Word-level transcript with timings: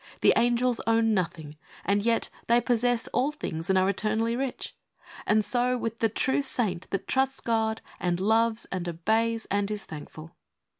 The 0.21 0.33
angels 0.35 0.81
own 0.87 1.13
nothing 1.13 1.57
and 1.85 2.01
yet 2.01 2.29
they 2.47 2.59
possess 2.59 3.07
all 3.09 3.31
things 3.31 3.69
and 3.69 3.77
are 3.77 3.87
eternally 3.87 4.35
rich. 4.35 4.75
And 5.27 5.45
so 5.45 5.77
with 5.77 5.99
the 5.99 6.09
true 6.09 6.41
saint 6.41 6.89
that 6.89 7.07
trusts 7.07 7.39
God 7.39 7.81
and 7.99 8.19
loves 8.19 8.65
and 8.71 8.89
obeys 8.89 9.45
and 9.51 9.69
is 9.69 9.83
thankful. 9.83 10.33